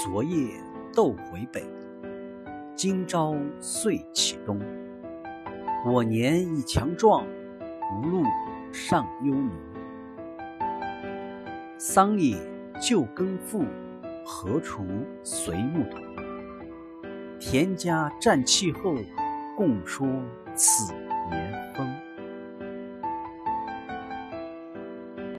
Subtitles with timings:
[0.00, 0.52] 昨夜
[0.94, 1.60] 斗回北，
[2.76, 4.56] 今朝岁起东。
[5.84, 7.26] 我年已强壮，
[7.96, 8.22] 无路
[8.70, 9.50] 尚忧民。
[11.78, 12.36] 桑野
[12.80, 13.64] 旧耕赋，
[14.24, 14.84] 何处
[15.24, 16.00] 随牧童？
[17.40, 18.94] 田家占气候，
[19.56, 20.06] 共说
[20.54, 20.94] 此
[21.28, 21.67] 年。